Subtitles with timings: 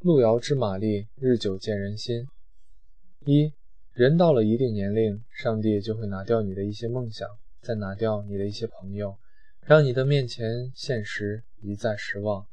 [0.00, 2.28] 路遥知马力，日久见人心。
[3.26, 3.52] 一
[3.92, 7.28] 人到了一定年龄，上帝就会拿掉你的一些梦想，
[7.60, 9.18] 再拿掉你的一些朋友，
[9.60, 12.46] 让你的面前现实一再失望。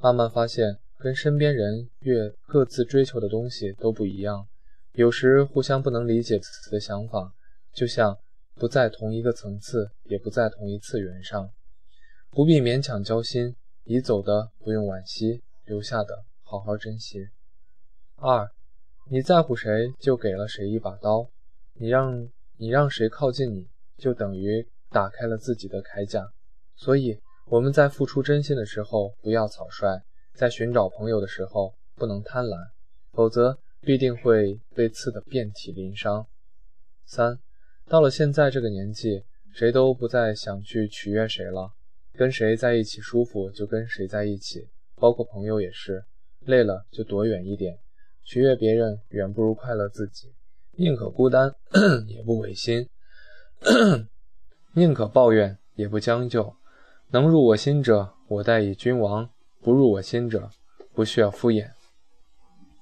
[0.00, 4.46] 慢慢发现，跟身边人越各自追求的东西都不一样，
[4.92, 7.34] 有时互相不能理解彼此的想法，
[7.72, 8.16] 就像
[8.54, 11.50] 不在同一个层次，也不在同一次元上。
[12.30, 16.24] 不必勉强交心，已走的不用惋惜，留下的
[16.54, 17.18] 好好珍惜。
[18.14, 18.48] 二，
[19.10, 21.28] 你在乎谁，就给了谁一把刀；
[21.72, 26.24] 你让你让谁靠近你，就等于打开了自己的铠甲。
[26.76, 30.00] 所以我们在付出真心的时候不要草率，
[30.32, 32.56] 在寻找朋友的时候不能贪婪，
[33.10, 36.24] 否则必定会被刺得遍体鳞伤。
[37.04, 37.36] 三，
[37.86, 41.72] 到了现在这个年纪，谁都不再想去取悦谁了。
[42.12, 46.04] 跟谁在一起舒服就跟谁在一起，包括朋友也是。
[46.46, 47.78] 累了就躲远一点，
[48.24, 50.34] 取悦别人远不如快乐自己。
[50.72, 51.54] 宁可孤单
[52.08, 52.88] 也不违心，
[54.74, 56.56] 宁可抱怨也不将就。
[57.10, 59.28] 能入我心者，我待以君王；
[59.62, 60.50] 不入我心者，
[60.92, 61.70] 不需要敷衍。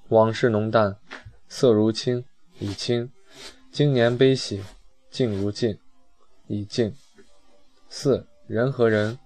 [0.09, 0.97] 往事浓淡，
[1.49, 2.25] 色如青，
[2.59, 3.09] 已清；
[3.71, 4.63] 经年悲喜，
[5.11, 5.79] 静如镜，
[6.47, 6.95] 已静。
[7.89, 8.27] 四。
[8.49, 9.19] 人和人，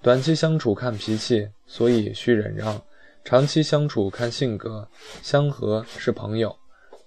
[0.00, 2.78] 短期相处看脾气，所以需忍让；
[3.24, 4.88] 长期相处看性格，
[5.22, 6.50] 相合是朋友；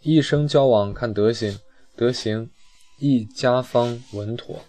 [0.01, 1.59] 一生交往看德行，
[1.95, 2.49] 德行
[2.99, 4.59] 一家方稳妥。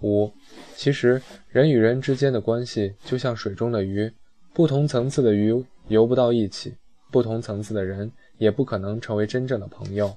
[0.00, 0.32] 五，
[0.74, 4.12] 其实人与人之间的关系就像水中的鱼，
[4.52, 6.74] 不同层次的鱼游不到一起，
[7.10, 10.12] 不同层次的人也不可能成为真正的朋友，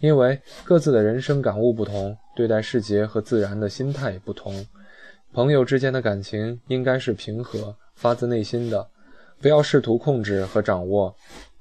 [0.00, 4.66] 因为各自的人生感悟不同，对待世界和自然的心态也不同。
[5.32, 8.86] 朋友之间的感情应该是平和、发自内心的，
[9.44, 11.14] 不要试图控制和掌握。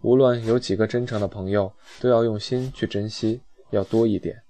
[0.03, 4.41] 无论有几个真诚的朋友，都要用心去珍惜，要多一点。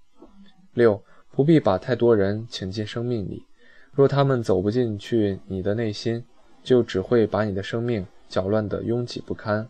[0.76, 3.44] 六，不必把太多人请进生命里，
[3.92, 6.24] 若他们走不进去你的内心，
[6.62, 9.68] 就只会把你的生命搅乱得拥挤不堪。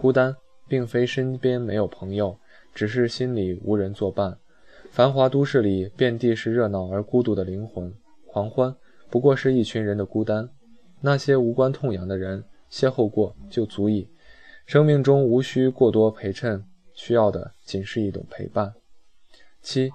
[0.00, 0.34] 孤单
[0.66, 2.36] 并非身边没有朋友，
[2.74, 4.36] 只是心里无人作伴。
[4.90, 7.94] 繁华都市里，遍地是热闹而孤独的灵魂，
[8.26, 8.74] 狂欢。
[9.08, 10.48] 不过是一群人的孤单，
[11.00, 12.42] 那些无关痛痒的人
[12.74, 14.08] 邂逅过就足矣。
[14.66, 18.74] 生命中无需过多陪衬，需要的仅是一种陪伴。
[19.62, 19.92] 七，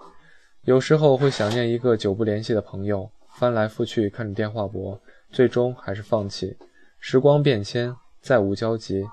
[0.61, 4.97] 有时候会想念一个久不联系的朋友，翻来覆去看着电话簿，
[5.29, 6.55] 最终还是放弃。
[6.99, 9.05] 时光变迁，再无交集，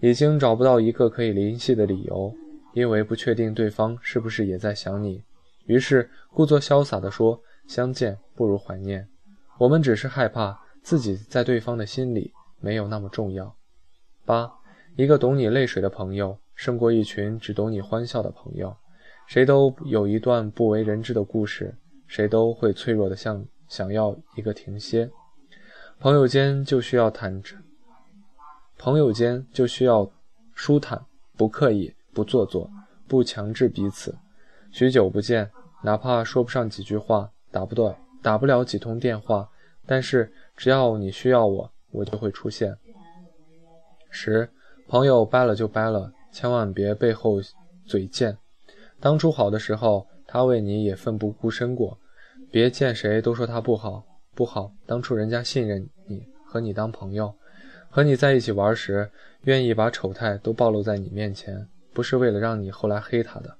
[0.00, 2.34] 已经找不到一个可以联系的理由，
[2.72, 5.22] 因为不确定对方是不是也在想你，
[5.66, 9.06] 于是故作潇洒地说：“相见不如怀念。”
[9.58, 12.32] 我们只是害怕自己在对方的心里
[12.64, 13.54] 没有那么重要。
[14.24, 14.50] 八，
[14.96, 18.74] 一个懂你泪水的朋友，胜过一群只懂你欢笑的朋友。
[19.26, 21.74] 谁都有一段不为人知的故事，
[22.06, 25.10] 谁都会脆弱的像想要一个停歇。
[26.00, 27.62] 朋友间就需要坦诚，
[28.78, 30.10] 朋友间就需要
[30.54, 31.04] 舒坦，
[31.36, 32.70] 不刻意，不做作，
[33.06, 34.16] 不强制彼此。
[34.72, 35.50] 许久不见，
[35.82, 37.94] 哪怕说不上几句话，打不断。
[38.22, 39.46] 打不了几通电话，
[39.84, 42.76] 但是只要你需要我，我就会出现。
[44.10, 44.48] 十，
[44.86, 47.40] 朋友掰了就掰了，千万别背后
[47.86, 48.36] 嘴贱。
[49.00, 51.98] 当初好的时候，他为你也奋不顾身过，
[52.50, 54.04] 别见谁都说他不好，
[54.34, 54.72] 不好。
[54.86, 57.34] 当初人家信任你，和你当朋友，
[57.90, 59.10] 和你在一起玩时，
[59.42, 63.56] 愿意把丑态都暴露在你面前，不是为了让你后来黑他的。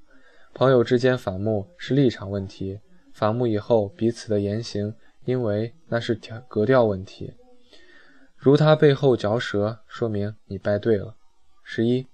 [0.52, 2.78] 朋友之间反目是立场问题。
[3.12, 4.92] 反目以后，彼此的言行，
[5.24, 7.32] 因为那是调格调问题。
[8.44, 11.14] 如他背后嚼舌，说明你掰对了。
[11.62, 12.06] 十一，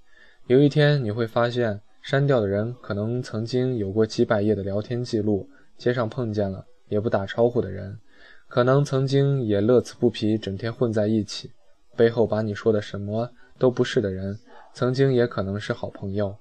[0.46, 7.98] 有一天你会发现，删掉的人可能曾经有过几百页的聊天记录；街上碰见了也不打招呼的人，
[8.46, 11.50] 可能曾经也乐此不疲，整天混在一起。
[11.96, 14.38] 背后把你说的什么都不是的人，
[14.72, 16.36] 曾经也可能是好朋友。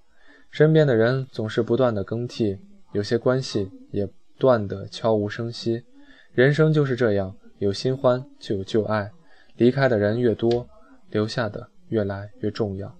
[0.51, 2.59] 身边的人总是不断的更替，
[2.93, 4.07] 有些关系也。
[4.37, 5.83] 断的悄无声息，
[6.31, 9.11] 人生就是这样，有新欢就有旧爱，
[9.59, 10.65] 离开的人越多，
[11.09, 12.95] 留下的越来越重要。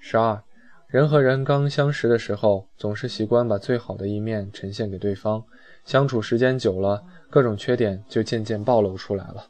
[0.00, 0.42] 十二，
[0.86, 5.44] 人和人刚相识的时候，总是习惯把最好的一面呈现给对方，
[5.84, 9.46] 相处时间久了，各种缺点就渐渐暴露出来了。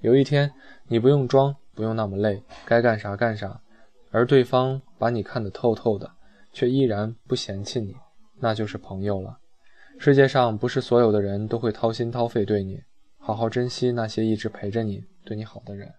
[0.00, 0.50] 有一天，
[0.88, 3.60] 你不用装，不用那么累，该干啥干啥，
[4.10, 6.10] 而对方把你看得透透的，
[6.52, 7.94] 却依然不嫌弃你，
[8.40, 9.38] 那就是朋友了。
[10.00, 12.82] 世界上不是所有的人都会掏心掏肺对你，
[13.26, 15.94] 好好珍惜那些一直陪着你、对你好的人。